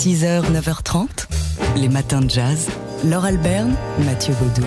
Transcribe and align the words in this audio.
6h, 0.00 0.50
9h30, 0.50 1.26
les 1.76 1.90
matins 1.90 2.22
de 2.22 2.30
jazz. 2.30 2.70
Laure 3.04 3.26
Alberne, 3.26 3.74
Mathieu 4.06 4.32
Baudou. 4.40 4.66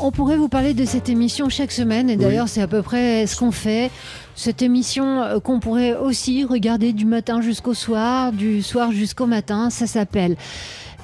On 0.00 0.10
pourrait 0.10 0.36
vous 0.36 0.48
parler 0.48 0.74
de 0.74 0.84
cette 0.84 1.08
émission 1.08 1.48
chaque 1.48 1.70
semaine, 1.70 2.10
et 2.10 2.16
d'ailleurs 2.16 2.48
c'est 2.48 2.60
à 2.60 2.66
peu 2.66 2.82
près 2.82 3.28
ce 3.28 3.36
qu'on 3.36 3.52
fait. 3.52 3.92
Cette 4.34 4.60
émission 4.60 5.22
euh, 5.22 5.38
qu'on 5.38 5.60
pourrait 5.60 5.94
aussi 5.94 6.42
regarder 6.44 6.92
du 6.92 7.04
matin 7.04 7.40
jusqu'au 7.40 7.74
soir, 7.74 8.32
du 8.32 8.60
soir 8.60 8.90
jusqu'au 8.90 9.26
matin, 9.26 9.70
ça 9.70 9.86
s'appelle 9.86 10.34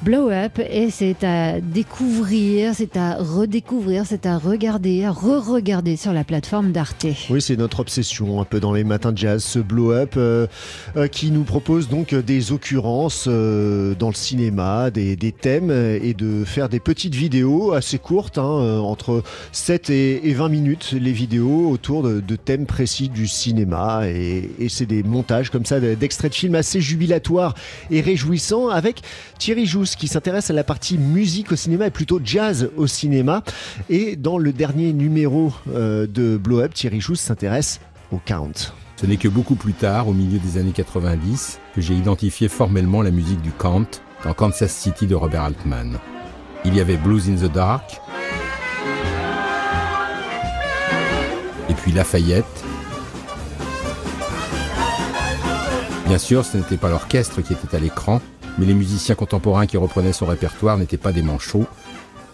Blow 0.03 0.31
Up 0.31 0.59
et 0.59 0.91
c'est 0.91 1.25
à 1.25 1.61
découvrir, 1.61 2.75
c'est 2.75 2.97
à 2.97 3.17
redécouvrir, 3.17 4.05
c'est 4.07 4.27
à 4.27 4.37
regarder, 4.37 5.05
à 5.05 5.11
re-regarder 5.11 5.97
sur 5.97 6.13
la 6.13 6.23
plateforme 6.23 6.73
d'Arte. 6.73 7.07
Oui, 7.31 7.41
c'est 7.41 7.57
notre 7.57 7.81
obsession 7.81 8.41
un 8.41 8.45
peu 8.45 8.61
dans 8.61 8.73
les 8.73 8.85
matins 8.85 9.13
de 9.13 9.19
jazz, 9.19 9.43
ce 9.43 9.59
Blow 9.59 9.93
Up 9.93 10.15
euh, 10.17 10.47
euh, 10.97 11.09
qui 11.09 11.31
nous 11.31 11.45
propose 11.45 11.89
donc 11.89 12.15
des 12.15 12.53
occurrences 12.53 13.25
euh, 13.27 13.95
dans 13.95 14.09
le 14.09 14.15
cinéma, 14.15 14.91
des, 14.91 15.17
thèmes 15.33 15.71
et 15.71 16.15
de 16.15 16.45
faire 16.45 16.69
des 16.69 16.81
petites 16.81 17.15
vidéos 17.15 17.73
assez 17.73 17.99
courtes, 17.99 18.39
hein, 18.39 18.79
entre 18.81 19.23
7 19.53 19.91
et, 19.91 20.29
et, 20.29 20.35
20 20.35 20.49
minutes, 20.49 20.95
les 20.99 21.13
vidéos 21.13 21.71
autour 21.71 22.03
de, 22.03 22.37
thèmes 22.37 22.67
précis 22.67 23.09
du 23.09 23.27
cinéma 23.27 24.03
et, 24.07 24.51
c'est 24.69 24.87
des 24.87 25.03
montages 25.03 25.51
comme 25.51 25.65
ça 25.65 25.81
d'extraits 25.81 26.33
de 26.33 26.37
films 26.37 26.55
assez 26.55 26.81
jubilatoires 26.81 27.55
et 27.91 28.01
réjouissants 28.01 28.69
avec 28.69 29.01
Thierry 29.39 29.67
Qui 29.95 30.09
s'intéresse 30.09 30.51
à 30.51 30.53
la 30.55 30.65
partie 30.65 30.99
musique 30.99 31.53
au 31.53 31.57
cinéma 31.57 31.87
et 31.87 31.91
plutôt 31.91 32.21
jazz 32.25 32.71
au 32.77 32.87
cinéma. 32.87 33.43
Et 33.89 34.17
dans 34.17 34.39
le 34.39 34.53
dernier 34.53 34.93
numéro 34.93 35.53
euh, 35.73 36.07
de 36.07 36.37
Blow 36.37 36.61
Up, 36.61 36.75
Thierry 36.75 37.01
Jousse 37.01 37.21
s'intéresse 37.21 37.81
au 38.11 38.19
count. 38.25 38.73
Ce 39.01 39.07
n'est 39.07 39.19
que 39.19 39.29
beaucoup 39.29 39.55
plus 39.55 39.75
tard, 39.75 40.09
au 40.09 40.13
milieu 40.13 40.39
des 40.39 40.59
années 40.59 40.73
90, 40.73 41.61
que 41.75 41.81
j'ai 41.81 41.95
identifié 41.95 42.49
formellement 42.49 43.03
la 43.03 43.11
musique 43.11 43.43
du 43.43 43.51
count 43.51 43.87
dans 44.25 44.33
Kansas 44.33 44.75
City 44.75 45.07
de 45.07 45.15
Robert 45.15 45.43
Altman. 45.43 45.99
Il 46.65 46.75
y 46.75 46.81
avait 46.81 46.97
Blues 46.97 47.29
in 47.29 47.37
the 47.37 47.53
Dark, 47.53 48.01
et 51.69 51.75
puis 51.75 51.93
Lafayette. 51.93 52.45
Bien 56.07 56.19
sûr, 56.19 56.45
ce 56.45 56.57
n'était 56.57 56.77
pas 56.77 56.89
l'orchestre 56.89 57.43
qui 57.43 57.53
était 57.53 57.77
à 57.77 57.81
l'écran, 57.81 58.21
mais 58.59 58.67
les 58.67 58.75
musiciens 58.75 59.15
contemporains 59.15 59.67
qui 59.67 59.77
reprenaient 59.77 60.13
son 60.13 60.27
répertoire 60.27 60.79
n'étaient 60.79 60.97
pas 60.97 61.13
des 61.13 61.23
manchots, 61.23 61.67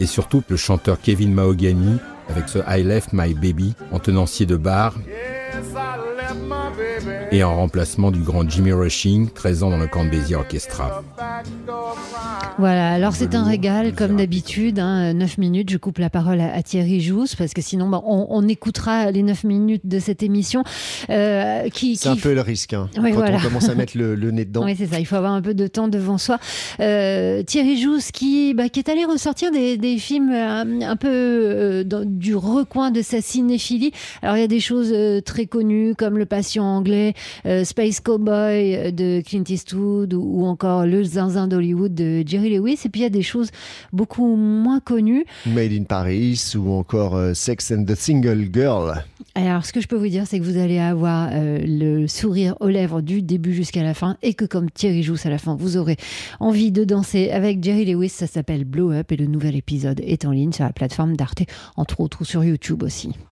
et 0.00 0.06
surtout 0.06 0.42
le 0.48 0.56
chanteur 0.56 1.00
Kevin 1.00 1.32
Mahogany 1.32 1.98
avec 2.28 2.48
ce 2.48 2.58
I 2.68 2.82
Left 2.82 3.12
My 3.12 3.34
Baby 3.34 3.74
en 3.90 3.98
tenancier 3.98 4.46
de 4.46 4.56
bar 4.56 4.94
et 7.30 7.44
en 7.44 7.56
remplacement 7.56 8.10
du 8.10 8.20
grand 8.20 8.48
Jimmy 8.48 8.72
Rushing, 8.72 9.30
13 9.30 9.62
ans 9.62 9.70
dans 9.70 9.78
le 9.78 9.86
camp 9.86 10.06
Orchestra. 10.34 11.02
Voilà, 12.62 12.92
alors 12.92 13.16
c'est 13.16 13.34
un 13.34 13.42
régal 13.42 13.92
comme 13.92 14.14
d'habitude, 14.14 14.78
hein, 14.78 15.14
9 15.14 15.38
minutes, 15.38 15.68
je 15.68 15.78
coupe 15.78 15.98
la 15.98 16.10
parole 16.10 16.40
à, 16.40 16.54
à 16.54 16.62
Thierry 16.62 17.00
Jousse 17.00 17.34
parce 17.34 17.54
que 17.54 17.60
sinon 17.60 17.88
bah, 17.88 18.00
on, 18.06 18.28
on, 18.30 18.46
écoutera 18.46 19.10
les 19.10 19.24
9 19.24 19.42
minutes 19.42 19.82
de 19.84 19.98
cette 19.98 20.22
émission. 20.22 20.62
Euh, 21.10 21.68
qui, 21.70 21.96
c'est 21.96 22.10
qui... 22.12 22.20
un 22.20 22.22
peu 22.22 22.32
le 22.32 22.40
risque 22.40 22.74
hein, 22.74 22.88
quand 22.94 23.02
voilà. 23.10 23.38
on 23.38 23.40
commence 23.40 23.68
à 23.68 23.74
mettre 23.74 23.98
le, 23.98 24.14
le 24.14 24.30
nez 24.30 24.44
dedans. 24.44 24.62
Oui 24.64 24.76
c'est 24.78 24.86
ça, 24.86 25.00
il 25.00 25.06
faut 25.06 25.16
avoir 25.16 25.32
un 25.32 25.42
peu 25.42 25.54
de 25.54 25.66
temps 25.66 25.88
devant 25.88 26.18
soi. 26.18 26.38
Euh, 26.78 27.42
Thierry 27.42 27.82
Jousse 27.82 28.12
qui, 28.12 28.54
bah, 28.54 28.68
qui 28.68 28.78
est 28.78 28.88
allé 28.88 29.04
ressortir 29.04 29.50
des, 29.50 29.76
des 29.76 29.98
films 29.98 30.30
un, 30.30 30.82
un 30.82 30.94
peu 30.94 31.08
euh, 31.10 31.82
dans, 31.82 32.04
du 32.08 32.36
recoin 32.36 32.92
de 32.92 33.02
sa 33.02 33.20
cinéphilie. 33.20 33.90
Alors 34.22 34.36
il 34.36 34.40
y 34.40 34.44
a 34.44 34.48
des 34.48 34.60
choses 34.60 34.92
euh, 34.94 35.20
très 35.20 35.46
connues 35.46 35.96
comme 35.96 36.16
Le 36.16 36.26
Patient 36.26 36.64
anglais, 36.64 37.14
euh, 37.44 37.64
Space 37.64 37.98
Cowboy 37.98 38.92
de 38.92 39.20
Clint 39.26 39.42
Eastwood 39.48 40.14
ou, 40.14 40.22
ou 40.22 40.46
encore 40.46 40.86
Le 40.86 41.02
Zinzin 41.02 41.48
d'Hollywood 41.48 41.92
de 41.92 42.22
Jerry 42.24 42.51
Lewis. 42.56 42.80
Et 42.84 42.88
puis 42.88 43.00
il 43.00 43.04
y 43.04 43.06
a 43.06 43.10
des 43.10 43.22
choses 43.22 43.50
beaucoup 43.92 44.36
moins 44.36 44.80
connues. 44.80 45.24
Made 45.46 45.72
in 45.72 45.84
Paris 45.84 46.52
ou 46.56 46.72
encore 46.72 47.16
euh, 47.16 47.34
Sex 47.34 47.72
and 47.72 47.84
the 47.84 47.94
Single 47.94 48.48
Girl. 48.52 49.04
Alors 49.34 49.64
ce 49.64 49.72
que 49.72 49.80
je 49.80 49.88
peux 49.88 49.96
vous 49.96 50.08
dire, 50.08 50.26
c'est 50.26 50.38
que 50.38 50.44
vous 50.44 50.58
allez 50.58 50.78
avoir 50.78 51.30
euh, 51.32 51.58
le 51.64 52.06
sourire 52.06 52.54
aux 52.60 52.68
lèvres 52.68 53.00
du 53.00 53.22
début 53.22 53.54
jusqu'à 53.54 53.82
la 53.82 53.94
fin 53.94 54.16
et 54.22 54.34
que 54.34 54.44
comme 54.44 54.70
Thierry 54.70 55.02
Jousse 55.02 55.26
à 55.26 55.30
la 55.30 55.38
fin, 55.38 55.56
vous 55.56 55.76
aurez 55.76 55.96
envie 56.38 56.70
de 56.70 56.84
danser 56.84 57.30
avec 57.30 57.62
Jerry 57.62 57.84
Lewis. 57.84 58.10
Ça 58.10 58.26
s'appelle 58.26 58.64
Blow 58.64 58.92
Up 58.92 59.10
et 59.12 59.16
le 59.16 59.26
nouvel 59.26 59.56
épisode 59.56 60.00
est 60.00 60.24
en 60.24 60.32
ligne 60.32 60.52
sur 60.52 60.64
la 60.64 60.72
plateforme 60.72 61.16
d'Arte, 61.16 61.42
entre 61.76 62.00
autres 62.00 62.24
sur 62.24 62.44
YouTube 62.44 62.82
aussi.– 62.82 63.12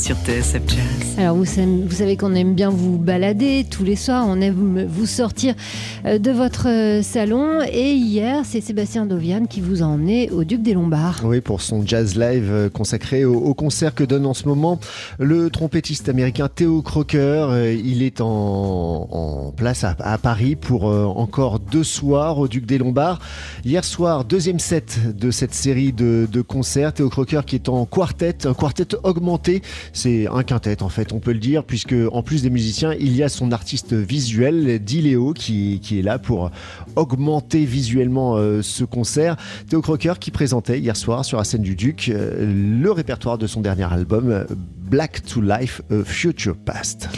sur 0.00 0.16
TSF 0.16 0.62
Jazz. 0.66 1.18
Alors 1.18 1.36
vous, 1.36 1.44
vous 1.44 1.94
savez 1.94 2.16
qu'on 2.16 2.34
aime 2.34 2.54
bien 2.54 2.70
vous 2.70 2.96
balader 2.96 3.66
tous 3.70 3.84
les 3.84 3.96
soirs, 3.96 4.24
on 4.26 4.40
aime 4.40 4.86
vous 4.88 5.04
sortir 5.04 5.54
euh, 6.06 6.18
de 6.18 6.30
votre 6.30 7.02
salon 7.02 7.60
et 7.70 7.92
hier 7.92 8.40
c'est 8.44 8.62
Sébastien 8.62 9.04
Dovian 9.04 9.44
qui 9.44 9.60
vous 9.60 9.82
a 9.82 9.86
emmené 9.86 10.30
au 10.30 10.44
Duc 10.44 10.62
des 10.62 10.72
Lombards. 10.72 11.20
Oui, 11.24 11.42
pour 11.42 11.60
son 11.60 11.86
jazz 11.86 12.16
live 12.16 12.48
euh, 12.50 12.70
consacré 12.70 13.26
au, 13.26 13.34
au 13.34 13.52
concert 13.52 13.94
que 13.94 14.02
donne 14.02 14.24
en 14.24 14.32
ce 14.32 14.48
moment 14.48 14.80
le 15.18 15.50
trompettiste 15.50 16.08
américain 16.08 16.48
Theo 16.48 16.80
Crocker. 16.80 17.74
Il 17.84 18.02
est 18.02 18.22
en, 18.22 18.26
en 19.10 19.52
place 19.52 19.84
à, 19.84 19.94
à, 19.98 20.16
Paris 20.16 20.56
pour 20.56 20.88
euh, 20.88 21.04
encore 21.04 21.58
deux 21.58 21.84
soirs 21.84 22.38
au 22.38 22.48
Duc 22.48 22.64
des 22.64 22.78
Lombards. 22.78 23.18
Hier 23.66 23.84
soir, 23.84 24.24
deuxième 24.24 24.60
set 24.60 24.98
de 25.14 25.30
cette 25.30 25.52
série 25.52 25.92
de, 25.92 26.26
de 26.30 26.40
concerts. 26.40 26.94
Theo 26.94 27.10
Crocker 27.10 27.42
qui 27.46 27.56
est 27.56 27.68
en 27.68 27.84
quartet, 27.84 28.46
un 28.46 28.54
quartet 28.54 28.96
augmenté 29.02 29.60
c'est 29.92 30.26
un 30.28 30.42
quintet 30.42 30.82
en 30.82 30.88
fait, 30.88 31.12
on 31.12 31.18
peut 31.18 31.32
le 31.32 31.38
dire, 31.38 31.64
puisque 31.64 31.94
en 32.12 32.22
plus 32.22 32.42
des 32.42 32.50
musiciens, 32.50 32.94
il 32.94 33.16
y 33.16 33.22
a 33.22 33.28
son 33.28 33.52
artiste 33.52 33.92
visuel, 33.92 34.78
Diléo, 34.78 35.32
qui, 35.32 35.80
qui 35.82 35.98
est 35.98 36.02
là 36.02 36.18
pour 36.18 36.50
augmenter 36.96 37.64
visuellement 37.64 38.36
euh, 38.36 38.62
ce 38.62 38.84
concert. 38.84 39.36
Théo 39.68 39.80
Crocker 39.80 40.14
qui 40.18 40.30
présentait 40.30 40.78
hier 40.78 40.96
soir 40.96 41.24
sur 41.24 41.38
la 41.38 41.44
scène 41.44 41.62
du 41.62 41.76
Duc 41.76 42.08
euh, 42.08 42.46
le 42.80 42.90
répertoire 42.90 43.38
de 43.38 43.46
son 43.46 43.60
dernier 43.60 43.92
album, 43.92 44.46
Black 44.90 45.22
to 45.24 45.40
Life, 45.40 45.82
A 45.90 46.04
Future 46.04 46.56
Past. 46.56 47.08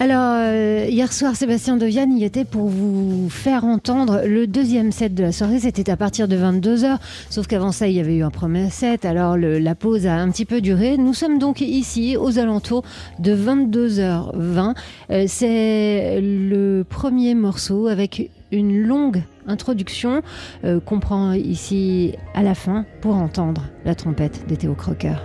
Alors, 0.00 0.34
euh, 0.36 0.86
hier 0.88 1.12
soir, 1.12 1.34
Sébastien 1.34 1.76
Deviane 1.76 2.12
y 2.12 2.22
était 2.22 2.44
pour 2.44 2.68
vous 2.68 3.28
faire 3.28 3.64
entendre 3.64 4.22
le 4.24 4.46
deuxième 4.46 4.92
set 4.92 5.12
de 5.12 5.24
la 5.24 5.32
soirée. 5.32 5.58
C'était 5.58 5.90
à 5.90 5.96
partir 5.96 6.28
de 6.28 6.36
22h. 6.36 6.98
Sauf 7.30 7.48
qu'avant 7.48 7.72
ça, 7.72 7.88
il 7.88 7.96
y 7.96 8.00
avait 8.00 8.14
eu 8.14 8.22
un 8.22 8.30
premier 8.30 8.70
set. 8.70 9.04
Alors, 9.04 9.36
la 9.36 9.74
pause 9.74 10.06
a 10.06 10.14
un 10.14 10.30
petit 10.30 10.44
peu 10.44 10.60
duré. 10.60 10.96
Nous 10.98 11.14
sommes 11.14 11.40
donc 11.40 11.60
ici, 11.60 12.16
aux 12.16 12.38
alentours 12.38 12.84
de 13.18 13.34
22h20. 13.34 14.76
Euh, 15.10 15.24
C'est 15.26 16.20
le 16.22 16.84
premier 16.88 17.34
morceau 17.34 17.88
avec 17.88 18.30
une 18.52 18.80
longue 18.80 19.24
introduction 19.48 20.22
euh, 20.64 20.78
qu'on 20.78 21.00
prend 21.00 21.32
ici 21.32 22.12
à 22.34 22.44
la 22.44 22.54
fin 22.54 22.84
pour 23.00 23.16
entendre 23.16 23.64
la 23.84 23.96
trompette 23.96 24.48
de 24.48 24.54
Théo 24.54 24.74
Crocker. 24.74 25.16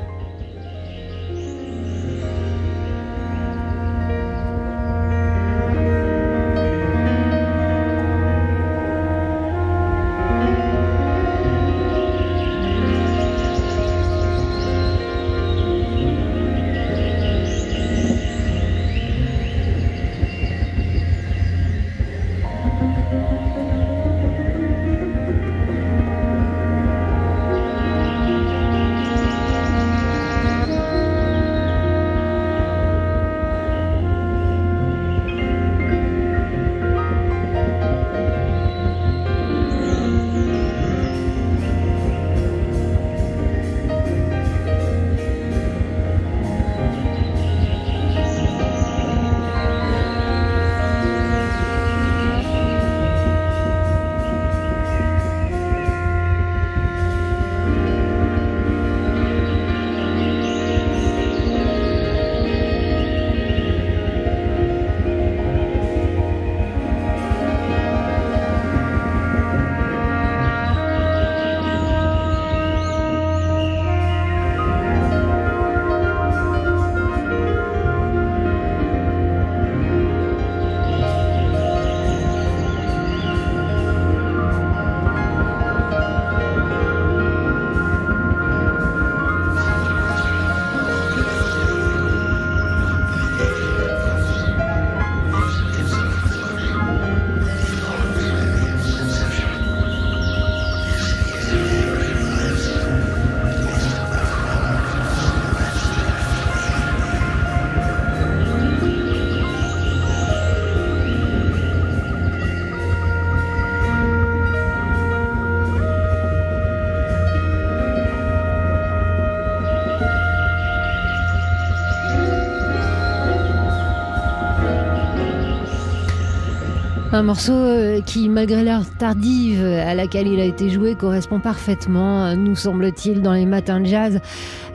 Un 127.16 127.22
morceau 127.22 127.54
euh, 127.54 128.02
qui, 128.02 128.28
malgré 128.28 128.64
l'heure 128.64 128.90
tardive 128.98 129.64
à 129.64 129.94
laquelle 129.94 130.26
il 130.26 130.40
a 130.40 130.46
été 130.46 130.72
joué, 130.72 130.96
correspond 130.96 131.40
parfaitement, 131.40 132.26
euh, 132.26 132.36
nous 132.36 132.56
semble-t-il, 132.56 133.22
dans 133.22 133.34
les 133.34 133.46
matins 133.46 133.80
de 133.80 133.86
jazz. 133.86 134.20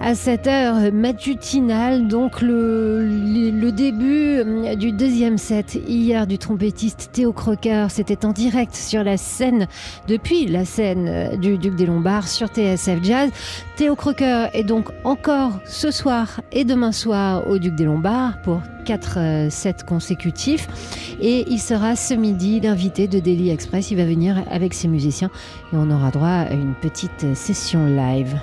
À 0.00 0.14
cette 0.14 0.46
heure 0.46 0.76
matutinale, 0.92 2.06
donc 2.06 2.40
le, 2.40 3.72
début 3.72 4.38
euh, 4.38 4.76
du 4.76 4.92
deuxième 4.92 5.36
set 5.36 5.80
hier 5.88 6.28
du 6.28 6.38
trompettiste 6.38 7.10
Théo 7.12 7.32
Crocker, 7.32 7.88
c'était 7.90 8.24
en 8.24 8.30
direct 8.30 8.72
sur 8.72 9.02
la 9.02 9.16
scène, 9.16 9.66
depuis 10.06 10.46
la 10.46 10.64
scène 10.64 11.36
du 11.40 11.58
Duc 11.58 11.74
des 11.74 11.86
Lombards 11.86 12.28
sur 12.28 12.46
TSF 12.46 13.02
Jazz. 13.02 13.30
Théo 13.74 13.96
Crocker 13.96 14.46
est 14.52 14.62
donc 14.62 14.90
encore 15.02 15.58
ce 15.64 15.90
soir 15.90 16.40
et 16.52 16.64
demain 16.64 16.92
soir 16.92 17.48
au 17.48 17.58
Duc 17.58 17.74
des 17.74 17.84
Lombards 17.84 18.40
pour 18.42 18.60
4 18.88 19.50
sets 19.50 19.84
consécutifs 19.86 20.66
et 21.20 21.44
il 21.50 21.58
sera 21.58 21.94
ce 21.94 22.14
midi 22.14 22.58
l'invité 22.58 23.06
de 23.06 23.20
Daily 23.20 23.50
Express. 23.50 23.90
Il 23.90 23.98
va 23.98 24.06
venir 24.06 24.42
avec 24.50 24.72
ses 24.72 24.88
musiciens 24.88 25.30
et 25.74 25.76
on 25.76 25.90
aura 25.90 26.10
droit 26.10 26.26
à 26.28 26.52
une 26.54 26.72
petite 26.72 27.34
session 27.34 27.84
live. 27.84 28.40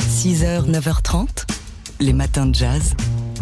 6h, 0.00 0.70
9h30, 0.70 1.44
les 2.00 2.14
matins 2.14 2.46
de 2.46 2.54
jazz. 2.54 2.94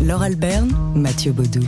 Laure 0.02 0.22
Alberne, 0.22 0.74
Mathieu 0.96 1.30
Baudou. 1.30 1.62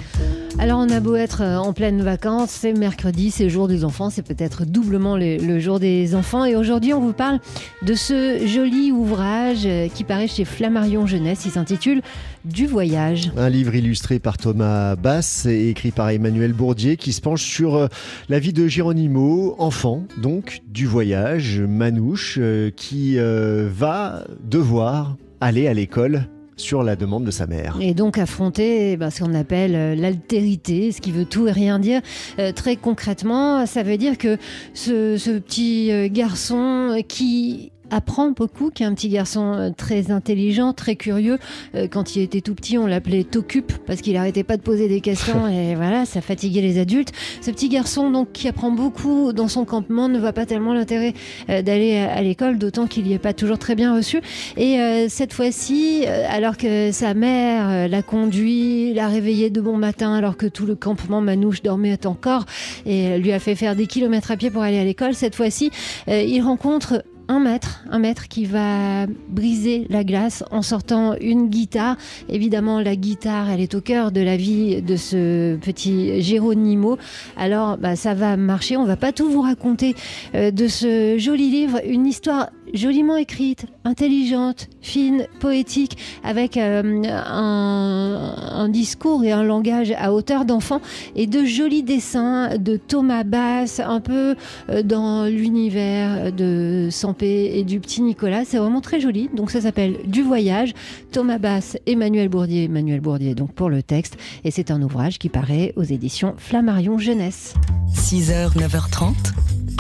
Alors 0.57 0.79
on 0.79 0.89
a 0.89 1.01
beau 1.01 1.17
être 1.17 1.43
euh, 1.43 1.57
en 1.57 1.73
pleine 1.73 2.01
vacances, 2.01 2.51
c'est 2.51 2.73
mercredi, 2.73 3.33
c'est 3.33 3.49
jour 3.49 3.67
des 3.67 3.85
enfants, 3.85 4.09
c'est 4.09 4.23
peut-être 4.23 4.65
doublement 4.65 5.17
le, 5.17 5.59
jour 5.59 5.81
des 5.81 6.15
enfants. 6.15 6.45
Et 6.45 6.55
aujourd'hui 6.55 6.93
on 6.93 7.01
vous 7.01 7.13
parle 7.13 7.41
de 7.83 7.95
ce 7.95 8.47
joli 8.47 8.93
ouvrage 8.93 9.67
euh, 9.67 9.89
qui 9.89 10.05
paraît 10.05 10.29
chez 10.29 10.45
Flammarion 10.45 11.07
Jeunesse. 11.07 11.45
Il 11.45 11.51
s'intitule 11.51 12.03
Du 12.45 12.67
voyage. 12.67 13.33
Un 13.37 13.49
livre 13.49 13.75
illustré 13.75 14.21
par 14.21 14.39
Thomas 14.39 14.95
Bass 14.95 15.45
et 15.45 15.71
écrit 15.71 15.91
par 15.91 16.11
Emmanuel 16.11 16.53
Bourdier 16.53 16.97
qui 16.97 17.13
se 17.13 17.21
penche 17.21 17.43
sur 17.43 17.75
euh, 17.75 17.89
la 18.29 18.39
vie 18.39 18.53
de 18.53 18.69
Géronimo, 18.69 19.57
enfant 19.59 20.05
donc 20.23 20.63
du 20.69 20.87
voyage, 20.87 21.61
manouche, 21.61 22.39
qui 22.77 23.17
va 23.17 24.25
devoir 24.45 25.17
aller 25.41 25.67
à 25.67 25.75
l'école 25.75 26.29
sur 26.57 26.83
la 26.83 26.97
demande 26.97 27.25
de 27.25 27.31
sa 27.31 27.47
mère. 27.47 27.77
Et 27.81 27.95
donc 27.95 28.19
affronter 28.19 28.97
ben, 28.97 29.11
ce 29.11 29.23
qu'on 29.23 29.35
appelle 29.35 29.75
euh, 29.75 29.95
l'altérité, 29.95 30.93
ce 30.93 31.01
qui 31.01 31.13
veut 31.13 31.25
tout 31.25 31.49
et 31.49 31.53
rien 31.53 31.79
dire. 31.79 32.01
Euh, 32.39 32.53
très 32.53 32.77
concrètement, 32.77 33.67
ça 33.67 33.83
veut 33.83 33.97
dire 33.97 34.19
que 34.19 34.39
ce, 34.73 35.17
ce 35.17 35.39
petit 35.39 35.91
euh, 35.91 36.09
garçon 36.11 37.03
qui 37.09 37.73
apprend 37.91 38.31
beaucoup, 38.31 38.71
qui 38.71 38.83
est 38.83 38.87
un 38.87 38.95
petit 38.95 39.09
garçon 39.09 39.55
euh, 39.55 39.71
très 39.77 40.11
intelligent, 40.11 40.73
très 40.73 40.97
curieux. 40.97 41.39
Euh, 41.75 41.87
quand 41.89 42.17
il 42.17 42.23
était 42.23 42.41
tout 42.41 42.55
petit, 42.55 42.79
on 42.79 42.87
l'appelait 42.87 43.25
Tocup 43.25 43.73
parce 43.87 44.01
qu'il 44.01 44.17
arrêtait 44.17 44.45
pas 44.45 44.57
de 44.57 44.63
poser 44.63 44.89
des 44.89 45.01
questions 45.01 45.49
et 45.49 45.75
voilà, 45.75 46.05
ça 46.05 46.21
fatiguait 46.21 46.61
les 46.61 46.79
adultes. 46.79 47.13
Ce 47.41 47.51
petit 47.51 47.69
garçon 47.69 48.11
donc 48.11 48.33
qui 48.33 48.49
apprend 48.49 48.71
beaucoup 48.71 49.33
dans 49.33 49.49
son 49.49 49.65
campement 49.65 50.09
ne 50.09 50.19
voit 50.19 50.33
pas 50.33 50.47
tellement 50.47 50.73
l'intérêt 50.73 51.15
euh, 51.51 51.63
d'aller 51.63 51.97
à 51.97 52.23
l'école, 52.23 52.59
d'autant 52.59 52.87
qu'il 52.87 53.05
n'y 53.05 53.13
est 53.13 53.19
pas 53.19 53.33
toujours 53.33 53.59
très 53.59 53.75
bien 53.75 53.95
reçu. 53.95 54.21
Et 54.57 54.79
cette 55.09 55.33
fois-ci, 55.33 56.05
alors 56.07 56.57
que 56.57 56.93
sa 56.93 57.15
mère 57.15 57.89
l'a 57.89 58.03
conduit, 58.03 58.93
l'a 58.95 59.09
réveillé 59.09 59.51
de 59.51 59.61
bon 59.61 59.77
matin 59.77 60.15
alors 60.15 60.37
que 60.37 60.47
tout 60.47 60.67
le 60.67 60.75
campement 60.75 61.21
manouche 61.21 61.63
dormait 61.63 62.07
encore 62.07 62.47
et 62.87 63.19
lui 63.19 63.33
a 63.33 63.39
fait 63.39 63.55
faire 63.55 63.77
des 63.77 63.87
kilomètres 63.87 64.31
à 64.31 64.37
pied 64.37 64.51
pour 64.51 64.63
aller 64.63 64.79
à 64.79 64.85
l'école, 64.85 65.15
cette 65.15 65.35
fois-ci, 65.35 65.71
il 66.09 66.41
rencontre 66.43 67.03
un 67.29 67.41
maître, 67.41 67.85
un 67.91 67.99
maître 67.99 68.29
qui 68.29 68.45
va 68.45 69.07
briser 69.29 69.87
la 69.89 70.05
glace 70.05 70.45
en 70.51 70.63
sortant 70.63 71.15
une 71.21 71.49
guitare. 71.49 71.97
Évidemment, 72.29 72.81
la 72.81 72.97
guitare, 72.97 73.51
elle 73.51 73.61
est 73.61 73.75
au 73.75 73.81
cœur 73.81 74.13
de 74.13 74.21
la 74.21 74.37
vie 74.37 74.83
de 74.83 74.97
ce 74.97 75.57
petit 75.57 76.21
Géronimo. 76.23 76.99
Alors, 77.37 77.79
bah, 77.79 77.97
ça 77.97 78.15
va 78.15 78.37
marcher. 78.37 78.77
On 78.77 78.85
va 78.85 78.97
pas 78.97 79.13
tout 79.13 79.31
vous 79.31 79.41
raconter 79.41 79.95
euh, 80.35 80.51
de 80.51 80.69
ce 80.69 81.17
joli 81.19 81.51
livre, 81.51 81.81
une 81.87 82.07
histoire 82.07 82.51
joliment 82.75 83.17
écrite, 83.17 83.67
intelligente, 83.85 84.69
fine, 84.83 85.27
poétique, 85.41 85.97
avec 86.23 86.57
euh, 86.57 87.03
un, 87.05 88.69
discours 88.69 89.25
et 89.25 89.33
un 89.33 89.45
langage 89.45 89.93
à 89.97 90.13
hauteur 90.13 90.45
d'enfant, 90.45 90.81
et 91.17 91.27
de 91.27 91.45
jolis 91.45 91.83
dessins 91.83 92.59
de 92.59 92.77
Thomas 92.77 93.25
Bass, 93.25 93.81
un 93.81 94.01
peu 94.01 94.35
euh, 94.69 94.83
dans 94.83 95.27
l'univers 95.27 96.33
de 96.33 96.89
Sampé 96.91 97.53
et 97.55 97.65
du 97.65 97.81
petit 97.81 98.03
Nicolas. 98.03 98.45
C'est 98.45 98.59
vraiment 98.59 98.81
très 98.81 99.01
joli. 99.01 99.31
Donc 99.35 99.51
ça 99.51 99.61
s'appelle 99.61 99.99
Du 100.07 100.23
voyage. 100.23 100.75
Thomas 101.13 101.39
Bass, 101.39 101.79
Emmanuel 101.87 102.29
Bourdier, 102.29 102.65
Emmanuel 102.65 103.01
Bourdier 103.01 103.35
donc 103.35 103.53
pour 103.53 103.71
le 103.71 103.83
texte, 103.83 104.17
et 104.45 104.51
c'est 104.51 104.71
un 104.71 104.83
ouvrage 104.83 105.19
qui 105.19 105.29
paraît 105.29 105.73
aux 105.77 105.83
éditions 105.83 106.35
Flammarion 106.37 106.99
Jeunesse. 106.99 107.55
6h, 107.95 108.57
9h30, 108.57 109.15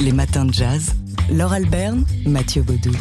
les 0.02 0.12
matins 0.12 0.44
de 0.44 0.52
jazz. 0.52 0.94
Laure 1.30 1.54
Alberne, 1.54 2.04
Mathieu 2.26 2.62
Baudou. 2.62 2.92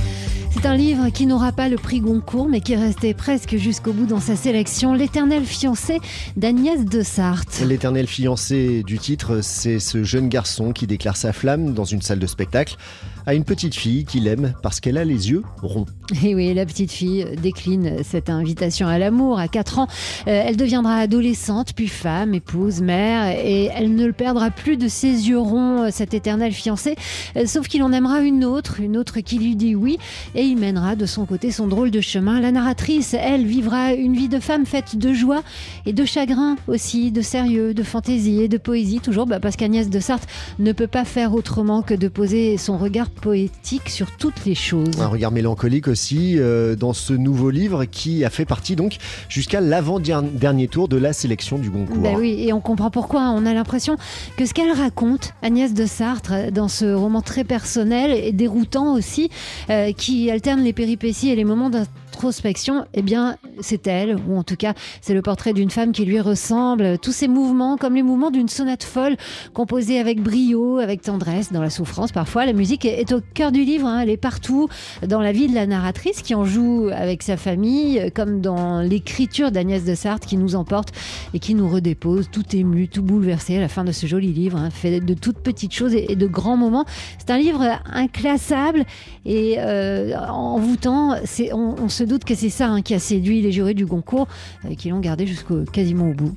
C'est 0.52 0.66
un 0.66 0.78
livre 0.78 1.10
qui 1.10 1.26
n'aura 1.26 1.52
pas 1.52 1.68
le 1.68 1.76
prix 1.76 2.00
Goncourt, 2.00 2.48
mais 2.48 2.62
qui 2.62 2.74
est 2.74 2.78
resté 2.78 3.14
presque 3.14 3.58
jusqu'au 3.58 3.92
bout 3.92 4.06
dans 4.06 4.20
sa 4.20 4.36
sélection. 4.36 4.94
L'éternel 4.94 5.44
fiancé 5.44 6.00
d'Agnès 6.38 6.86
de 6.86 7.02
Sarthe. 7.02 7.62
L'éternel 7.66 8.08
fiancé 8.08 8.84
du 8.84 8.98
titre, 8.98 9.42
c'est 9.42 9.80
ce 9.80 10.04
jeune 10.04 10.30
garçon 10.30 10.72
qui 10.72 10.88
déclare 10.88 11.18
sa 11.18 11.34
flamme 11.34 11.74
dans 11.74 11.84
une 11.84 12.02
salle 12.02 12.20
de 12.20 12.28
spectacle 12.28 12.78
à 13.26 13.34
une 13.34 13.44
petite 13.44 13.76
fille 13.76 14.06
qu'il 14.06 14.28
aime 14.28 14.54
parce 14.62 14.80
qu'elle 14.80 14.98
a 14.98 15.06
les 15.06 15.30
yeux 15.30 15.44
ronds. 15.62 15.86
Et 16.24 16.36
oui, 16.36 16.54
la 16.54 16.66
petite 16.66 16.92
fille 16.92 17.26
décline 17.42 18.04
cette 18.04 18.30
invitation 18.30 18.88
à 18.88 18.98
l'amour 18.98 19.40
à 19.40 19.48
4 19.48 19.80
ans. 19.80 19.88
Euh, 20.28 20.44
elle 20.46 20.58
deviendra 20.58 20.96
adolescente, 20.96 21.74
puis 21.74 21.88
femme, 21.88 22.34
épouse, 22.34 22.82
mère, 22.82 23.28
et 23.28 23.70
elle 23.76 23.96
ne 23.96 24.06
le 24.06 24.14
perdra 24.14 24.52
plus 24.52 24.78
de 24.78 24.88
ses 24.88 25.30
yeux 25.30 25.40
ronds, 25.40 25.90
cet 25.92 26.14
éternel 26.14 26.52
fiancé. 26.52 26.96
Euh, 27.38 27.46
sauf 27.46 27.68
qu'il 27.68 27.84
en 27.84 27.92
aimera 27.92 28.22
une 28.22 28.46
autre, 28.46 28.80
une 28.80 28.98
autre 28.98 29.20
qui 29.22 29.40
lui 29.40 29.56
dit 29.56 29.76
oui, 29.76 29.98
et 30.36 30.44
il 30.44 30.58
mènera 30.58 30.96
de 30.96 31.06
son 31.06 31.26
côté 31.26 31.52
son 31.52 31.68
drôle 31.68 31.92
de 31.92 32.02
chemin. 32.02 32.40
La 32.42 32.52
narratrice, 32.52 33.14
elle, 33.14 33.46
vivra 33.46 33.94
une 33.94 34.14
vie 34.14 34.30
de 34.30 34.40
femme 34.40 34.66
faite 34.66 34.98
de 34.98 35.14
joie 35.14 35.44
et 35.86 35.94
de 35.94 36.06
chagrin 36.06 36.58
aussi, 36.68 37.12
de 37.12 37.22
sérieux, 37.22 37.74
de 37.74 37.84
fantaisie 37.84 38.42
et 38.42 38.48
de 38.48 38.58
poésie, 38.58 39.00
toujours 39.00 39.26
bah, 39.26 39.40
parce 39.40 39.56
qu'Agnès 39.56 39.90
de 39.90 40.00
Sarthe 40.00 40.28
ne 40.60 40.72
peut 40.72 40.88
pas 40.88 41.06
faire 41.06 41.34
autrement 41.34 41.82
que 41.82 41.94
de 41.94 42.08
poser 42.08 42.58
son 42.58 42.78
regard 42.78 43.10
poétique 43.14 43.90
sur 43.90 44.12
toutes 44.12 44.46
les 44.46 44.56
choses. 44.56 45.00
Un 45.00 45.08
regard 45.08 45.32
mélancolique 45.32 45.88
aussi 45.88 46.36
euh, 46.38 46.76
dans 46.76 46.94
ce 46.94 47.14
nouveau 47.14 47.50
livre 47.50 47.86
qui 47.86 48.26
a 48.26 48.30
fait 48.30 48.46
partie 48.46 48.76
donc 48.76 48.98
jusqu'à 49.30 49.62
l'avant-dernier 49.62 50.68
tour 50.68 50.88
de 50.88 50.98
la 50.98 51.14
sélection 51.14 51.58
du 51.58 51.70
Goncourt. 51.70 51.98
Ben 51.98 52.16
oui, 52.18 52.36
et 52.40 52.54
on 52.54 52.62
comprend 52.62 52.92
pourquoi. 52.92 53.30
On 53.30 53.46
a 53.46 53.54
l'impression 53.54 53.96
que 54.38 54.46
ce 54.46 54.54
qu'elle 54.54 54.72
raconte, 54.72 55.34
Agnès 55.42 55.74
de 55.74 55.86
Sartre, 55.86 56.52
dans 56.52 56.68
ce 56.68 56.94
roman 56.94 57.22
très 57.22 57.44
personnel 57.44 58.12
et 58.12 58.32
déroutant 58.32 58.94
aussi, 58.94 59.30
euh, 59.70 59.92
qui 59.94 60.30
alterne 60.30 60.62
les 60.62 60.74
péripéties 60.74 61.30
et 61.30 61.36
les 61.36 61.46
moments 61.46 61.70
d'introspection, 62.14 62.86
eh 62.94 63.02
bien, 63.02 63.38
c'est 63.60 63.88
elle, 63.88 64.18
ou 64.28 64.38
en 64.38 64.44
tout 64.44 64.56
cas, 64.56 64.74
c'est 65.02 65.14
le 65.14 65.22
portrait 65.22 65.54
d'une 65.54 65.70
femme 65.70 65.92
qui 65.92 66.06
lui 66.06 66.20
ressemble. 66.20 67.00
Tous 67.00 67.12
ces 67.12 67.28
mouvements, 67.28 67.76
comme 67.78 67.96
les 67.96 68.04
mouvements 68.04 68.30
d'une 68.30 68.48
sonate 68.48 68.84
folle, 68.84 69.18
composée 69.54 70.00
avec 70.00 70.22
brio, 70.22 70.78
avec 70.78 71.02
tendresse, 71.02 71.52
dans 71.52 71.62
la 71.62 71.70
souffrance 71.70 72.12
parfois. 72.12 72.46
La 72.46 72.54
musique 72.54 72.86
est 72.86 73.12
au 73.12 73.22
cœur 73.34 73.52
du 73.52 73.64
livre, 73.64 73.88
hein. 73.88 74.00
elle 74.02 74.10
est 74.10 74.18
partout, 74.18 74.70
dans 75.06 75.22
la 75.22 75.32
vie 75.32 75.48
de 75.48 75.56
la 75.56 75.66
narratrice 75.66 76.22
qui 76.22 76.36
en 76.36 76.46
joue 76.46 76.90
avec 76.94 77.24
sa 77.24 77.36
famille, 77.36 78.12
comme 78.14 78.42
dans 78.42 78.82
l'écriture 78.82 79.52
d'Agnès 79.52 79.84
de 79.84 79.96
Sarthe 79.96 80.26
qui 80.26 80.38
nous 80.38 80.56
emporte 80.56 80.90
et 81.34 81.40
qui 81.40 81.56
nous 81.56 81.68
redépose, 81.68 82.30
tout 82.32 82.56
ému, 82.56 82.88
tout 82.88 83.04
bouleversé 83.04 83.58
à 83.58 83.62
la 83.62 83.68
fin 83.68 83.84
de 83.84 83.92
ce 83.92 84.06
joli 84.06 84.34
livre, 84.34 84.58
hein, 84.58 84.70
fait 84.70 85.00
de 85.00 85.14
toutes 85.14 85.40
petites 85.40 85.74
choses 85.74 85.96
et, 85.96 86.16
de 86.16 86.28
grands 86.28 86.58
moments. 86.58 86.86
C'est 87.18 87.32
un 87.32 87.38
livre 87.38 87.64
inclassable 87.92 88.86
et 89.26 89.56
euh, 89.58 90.16
envoûtant. 90.30 91.16
On, 91.54 91.76
on 91.82 91.90
se 91.90 92.03
doute 92.06 92.24
que 92.24 92.36
c'est 92.36 92.50
ça 92.50 92.70
hein, 92.70 92.82
qui 92.82 92.94
a 92.94 93.00
séduit 93.00 93.42
les 93.42 93.52
jurés 93.52 93.74
du 93.74 93.86
Goncourt, 93.86 94.28
euh, 94.66 94.76
qui 94.76 94.90
l'ont 94.90 95.00
gardé 95.00 95.28
jusqu'au 95.28 95.64
quasiment 95.64 96.10
au 96.10 96.14
bout. 96.14 96.36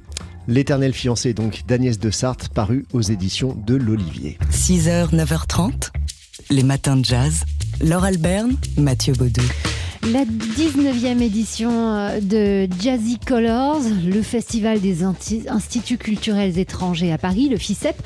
L'éternel 0.49 0.93
fiancé 0.93 1.35
donc 1.35 1.65
d'Agnès 1.67 1.99
de 1.99 2.11
Sarthe, 2.11 2.49
paru 2.49 2.87
aux 2.93 3.03
éditions 3.03 3.57
de 3.67 3.75
l'Olivier. 3.75 4.39
6h, 4.53 5.15
9h30, 5.15 5.91
les 6.51 6.63
matins 6.63 6.97
de 6.97 7.05
jazz. 7.05 7.45
Laure 7.83 8.05
Alberne, 8.05 8.57
Mathieu 8.79 9.13
Baudou. 9.13 9.43
La 10.13 10.25
19e 10.25 11.21
édition 11.21 11.71
euh, 11.73 12.21
de 12.21 12.69
Jazzy 12.81 13.19
Colors, 13.19 13.81
le 14.05 14.23
festival 14.23 14.81
des 14.81 15.03
instituts 15.03 15.99
culturels 15.99 16.59
étrangers 16.59 17.13
à 17.13 17.19
Paris, 17.19 17.49
le 17.49 17.57
FICEP, 17.57 17.97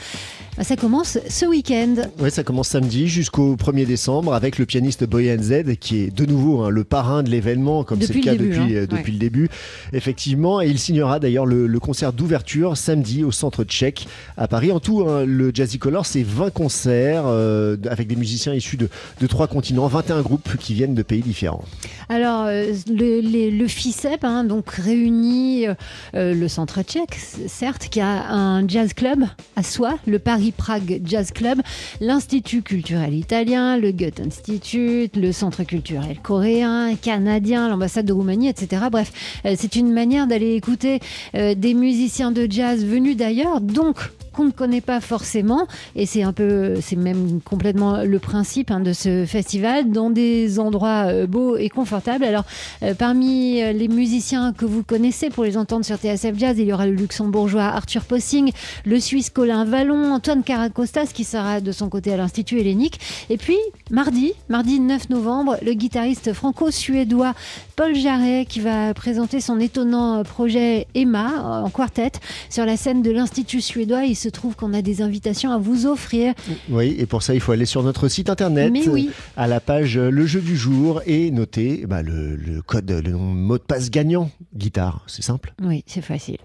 ça 0.62 0.76
commence 0.76 1.18
ce 1.28 1.46
week-end. 1.46 1.94
Oui, 2.18 2.30
ça 2.30 2.44
commence 2.44 2.68
samedi 2.68 3.08
jusqu'au 3.08 3.56
1er 3.56 3.86
décembre 3.86 4.34
avec 4.34 4.58
le 4.58 4.66
pianiste 4.66 5.04
Boyan 5.04 5.40
Z 5.40 5.76
qui 5.80 6.00
est 6.00 6.14
de 6.14 6.26
nouveau 6.26 6.62
hein, 6.62 6.70
le 6.70 6.84
parrain 6.84 7.22
de 7.22 7.30
l'événement, 7.30 7.82
comme 7.82 8.00
c'est 8.02 8.12
le 8.12 8.20
cas 8.20 8.34
depuis, 8.34 8.76
hein. 8.76 8.86
euh, 8.92 9.02
le 9.06 9.18
début. 9.18 9.48
Effectivement, 9.92 10.60
et 10.60 10.68
il 10.68 10.78
signera 10.78 11.18
d'ailleurs 11.18 11.46
le, 11.46 11.80
concert 11.80 12.12
d'ouverture 12.12 12.76
samedi 12.76 13.24
au 13.24 13.32
centre 13.32 13.64
tchèque 13.64 14.06
à 14.36 14.48
Paris. 14.48 14.70
En 14.70 14.80
tout, 14.80 15.06
hein, 15.08 15.24
le 15.24 15.50
Jazzy 15.52 15.78
Color, 15.78 16.04
c'est 16.04 16.22
20 16.22 16.50
concerts 16.52 17.24
euh, 17.26 17.76
avec 17.88 18.06
des 18.06 18.16
musiciens 18.16 18.52
issus 18.52 18.76
de, 18.76 18.90
de, 19.20 19.26
trois 19.26 19.46
continents, 19.46 19.86
21 19.86 20.20
groupes 20.20 20.56
qui 20.58 20.74
viennent 20.74 20.94
de 20.94 21.02
pays 21.02 21.22
différents. 21.22 21.64
Alors, 22.10 22.44
euh, 22.44 22.74
le, 22.86 23.50
le, 23.50 23.68
FICEP, 23.68 24.26
donc 24.46 24.68
réunit 24.70 25.66
le 26.12 26.48
centre 26.48 26.82
tchèque, 26.82 27.18
certes, 27.46 27.88
qui 27.90 28.00
a 28.00 28.30
un 28.30 28.68
jazz 28.68 28.92
club 28.92 29.24
à 29.56 29.62
soi, 29.62 29.98
le 30.06 30.18
Paris 30.18 30.49
Prague 30.50 31.00
Jazz 31.04 31.32
Club, 31.32 31.60
l'Institut 32.00 32.62
culturel 32.62 33.14
italien, 33.14 33.76
le 33.76 33.92
Goethe 33.92 34.20
Institute, 34.20 35.16
le 35.16 35.32
Centre 35.32 35.64
culturel 35.64 36.18
coréen, 36.22 36.94
canadien, 36.96 37.68
l'ambassade 37.68 38.06
de 38.06 38.12
Roumanie, 38.12 38.48
etc. 38.48 38.84
Bref, 38.90 39.12
euh, 39.46 39.54
c'est 39.58 39.76
une 39.76 39.92
manière 39.92 40.26
d'aller 40.26 40.54
écouter 40.54 41.00
euh, 41.34 41.54
des 41.54 41.74
musiciens 41.74 42.32
de 42.32 42.46
jazz 42.50 42.84
venus 42.84 43.16
d'ailleurs, 43.16 43.60
donc 43.60 43.96
qu'on 44.40 44.46
ne 44.46 44.52
connaît 44.52 44.80
pas 44.80 45.00
forcément, 45.00 45.66
et 45.94 46.06
c'est 46.06 46.22
un 46.22 46.32
peu, 46.32 46.76
c'est 46.80 46.96
même 46.96 47.40
complètement 47.42 48.04
le 48.04 48.18
principe 48.18 48.70
hein, 48.70 48.80
de 48.80 48.94
ce 48.94 49.26
festival, 49.26 49.90
dans 49.90 50.08
des 50.08 50.58
endroits 50.58 51.08
euh, 51.08 51.26
beaux 51.26 51.58
et 51.58 51.68
confortables. 51.68 52.24
Alors, 52.24 52.44
euh, 52.82 52.94
parmi 52.94 53.60
euh, 53.60 53.72
les 53.72 53.88
musiciens 53.88 54.54
que 54.54 54.64
vous 54.64 54.82
connaissez 54.82 55.28
pour 55.28 55.44
les 55.44 55.58
entendre 55.58 55.84
sur 55.84 55.96
TSF 55.96 56.38
Jazz, 56.38 56.56
il 56.58 56.66
y 56.66 56.72
aura 56.72 56.86
le 56.86 56.94
luxembourgeois 56.94 57.64
Arthur 57.64 58.04
Possing, 58.04 58.52
le 58.86 58.98
suisse 58.98 59.28
Colin 59.28 59.66
Vallon, 59.66 60.12
Antoine 60.12 60.42
Caracostas 60.42 61.10
qui 61.12 61.24
sera 61.24 61.60
de 61.60 61.72
son 61.72 61.90
côté 61.90 62.12
à 62.14 62.16
l'Institut 62.16 62.60
hellénique, 62.60 62.98
et 63.28 63.36
puis 63.36 63.58
mardi, 63.90 64.32
mardi 64.48 64.80
9 64.80 65.10
novembre, 65.10 65.58
le 65.62 65.74
guitariste 65.74 66.32
franco-suédois 66.32 67.34
Paul 67.76 67.94
Jarret 67.94 68.46
qui 68.48 68.60
va 68.60 68.94
présenter 68.94 69.40
son 69.40 69.60
étonnant 69.60 70.22
projet 70.24 70.86
Emma 70.94 71.62
en 71.62 71.68
quartet 71.68 72.12
sur 72.48 72.64
la 72.64 72.76
scène 72.76 73.02
de 73.02 73.10
l'Institut 73.10 73.60
suédois. 73.60 74.04
Il 74.04 74.16
se 74.16 74.29
trouve 74.30 74.56
qu'on 74.56 74.74
a 74.74 74.82
des 74.82 75.02
invitations 75.02 75.52
à 75.52 75.58
vous 75.58 75.86
offrir. 75.86 76.34
Oui, 76.68 76.96
et 76.98 77.06
pour 77.06 77.22
ça, 77.22 77.34
il 77.34 77.40
faut 77.40 77.52
aller 77.52 77.66
sur 77.66 77.82
notre 77.82 78.08
site 78.08 78.28
internet, 78.28 78.70
Mais 78.72 78.88
oui. 78.88 79.10
à 79.36 79.46
la 79.46 79.60
page 79.60 79.96
euh, 79.96 80.10
Le 80.10 80.26
jeu 80.26 80.40
du 80.40 80.56
jour, 80.56 81.00
et 81.06 81.30
noter 81.30 81.84
bah, 81.86 82.02
le, 82.02 82.34
le 82.36 82.62
code, 82.62 82.90
le 82.90 83.12
mot 83.12 83.58
de 83.58 83.62
passe 83.62 83.90
gagnant. 83.90 84.30
Guitare, 84.54 85.04
c'est 85.06 85.22
simple. 85.22 85.54
Oui, 85.62 85.84
c'est 85.86 86.02
facile. 86.02 86.38